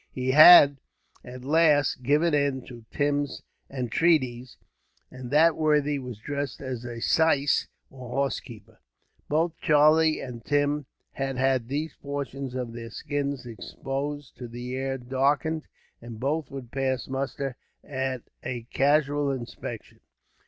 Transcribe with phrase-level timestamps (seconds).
[0.11, 0.77] He had,
[1.23, 4.57] at last, given in to Tim's entreaties;
[5.11, 8.79] and that worthy was dressed as a syce, or horse keeper.
[9.29, 14.97] Both Charlie and Tim had had those portions of their skin exposed to the air
[14.97, 15.67] darkened,
[16.01, 19.99] and both would pass muster, at a casual inspection.